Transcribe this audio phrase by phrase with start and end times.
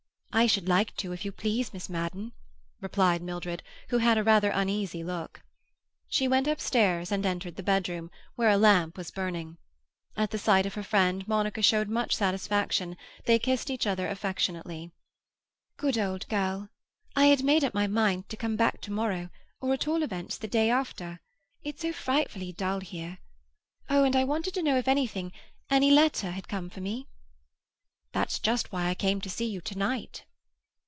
[0.33, 2.31] "I should like to, if you please, Miss Madden,"
[2.79, 5.41] replied Mildred, who had a rather uneasy look.
[6.07, 9.57] She went upstairs and entered the bedroom, where a lamp was burning.
[10.15, 12.95] At the sight of her friend Monica showed much satisfaction;
[13.25, 14.91] they kissed each other affectionately.
[15.75, 16.69] "Good old girl!
[17.13, 19.29] I had made up my mind to come back to morrow,
[19.59, 21.19] or at all events the day after.
[21.61, 23.17] It's so frightfully dull here.
[23.89, 27.09] Oh, and I wanted to know if anything—any letter—had come for me."
[28.13, 30.25] "That's just why I came to see you to night."